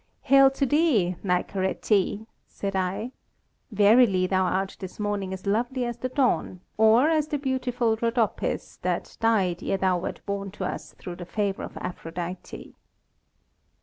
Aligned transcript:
"Hail 0.21 0.49
to 0.49 0.65
thee, 0.65 1.15
Nicaretê," 1.23 2.25
said 2.47 2.75
I; 2.75 3.11
"verily 3.71 4.25
thou 4.25 4.45
art 4.45 4.75
this 4.79 4.99
morning 4.99 5.31
as 5.31 5.45
lovely 5.45 5.85
as 5.85 5.97
the 5.99 6.09
dawn, 6.09 6.61
or 6.75 7.07
as 7.11 7.27
the 7.27 7.37
beautiful 7.37 7.95
Rhodopis 7.95 8.79
that 8.81 9.15
died 9.19 9.61
ere 9.61 9.77
thou 9.77 9.99
wert 9.99 10.25
born 10.25 10.49
to 10.53 10.65
us 10.65 10.95
through 10.97 11.17
the 11.17 11.25
favour 11.25 11.61
of 11.61 11.77
Aphrodite." 11.77 12.73